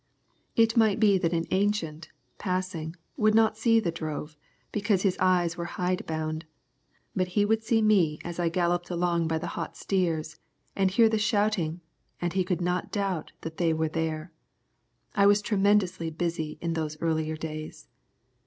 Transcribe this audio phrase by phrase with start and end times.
[0.55, 2.09] It might be that an ancient,
[2.39, 4.35] passing, would not see the drove,
[4.71, 6.45] because his eyes were hide bound,
[7.15, 10.39] but he would see me as I galloped along by the hot steers,
[10.75, 11.81] and hear the shouting,
[12.19, 14.31] and he could not doubt that they were there.
[15.13, 17.87] I was tremendously busy in those earlier days.